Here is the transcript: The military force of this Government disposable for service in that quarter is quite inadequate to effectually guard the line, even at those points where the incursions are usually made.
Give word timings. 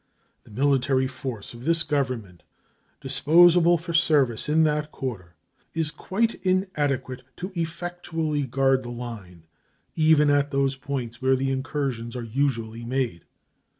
The 0.45 0.49
military 0.49 1.05
force 1.05 1.53
of 1.53 1.63
this 1.65 1.83
Government 1.83 2.41
disposable 3.01 3.77
for 3.77 3.93
service 3.93 4.49
in 4.49 4.63
that 4.63 4.91
quarter 4.91 5.35
is 5.75 5.91
quite 5.91 6.43
inadequate 6.43 7.21
to 7.35 7.51
effectually 7.53 8.47
guard 8.47 8.81
the 8.81 8.89
line, 8.89 9.43
even 9.93 10.31
at 10.31 10.49
those 10.49 10.75
points 10.75 11.21
where 11.21 11.35
the 11.35 11.51
incursions 11.51 12.15
are 12.15 12.23
usually 12.23 12.83
made. 12.83 13.25